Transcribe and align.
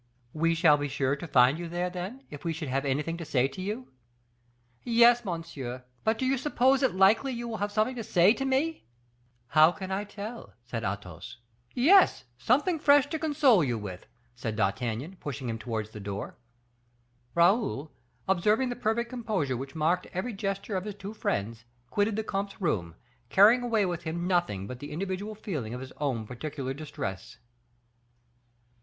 "We 0.33 0.55
shall 0.55 0.77
be 0.77 0.87
sure 0.87 1.15
to 1.15 1.27
find 1.27 1.59
you 1.59 1.69
there, 1.69 1.91
then, 1.91 2.23
if 2.31 2.43
we 2.43 2.53
should 2.53 2.69
have 2.69 2.85
anything 2.85 3.17
to 3.17 3.23
say 3.23 3.47
to 3.47 3.61
you?" 3.61 3.91
"Yes, 4.83 5.23
monsieur; 5.23 5.83
but 6.03 6.17
do 6.17 6.25
you 6.25 6.39
suppose 6.39 6.81
it 6.81 6.95
likely 6.95 7.31
you 7.33 7.47
will 7.47 7.57
have 7.57 7.71
something 7.71 7.95
to 7.97 8.03
say 8.03 8.33
to 8.33 8.43
me?" 8.43 8.87
"How 9.49 9.71
can 9.71 9.91
I 9.91 10.05
tell?" 10.05 10.53
said 10.65 10.83
Athos. 10.83 11.37
"Yes, 11.75 12.25
something 12.39 12.79
fresh 12.79 13.11
to 13.11 13.19
console 13.19 13.63
you 13.63 13.77
with," 13.77 14.07
said 14.35 14.55
D'Artagnan, 14.55 15.17
pushing 15.19 15.47
him 15.47 15.59
towards 15.59 15.91
the 15.91 15.99
door. 15.99 16.35
Raoul, 17.35 17.91
observing 18.27 18.69
the 18.69 18.75
perfect 18.75 19.07
composure 19.11 19.55
which 19.55 19.75
marked 19.75 20.07
every 20.15 20.33
gesture 20.33 20.75
of 20.75 20.85
his 20.85 20.95
two 20.95 21.13
friends, 21.13 21.63
quitted 21.91 22.15
the 22.15 22.23
comte's 22.23 22.59
room, 22.59 22.95
carrying 23.29 23.61
away 23.61 23.85
with 23.85 24.01
him 24.01 24.25
nothing 24.25 24.65
but 24.65 24.79
the 24.79 24.89
individual 24.91 25.35
feeling 25.35 25.75
of 25.75 25.79
his 25.79 25.91
own 25.97 26.25
particular 26.25 26.73
distress. 26.73 27.37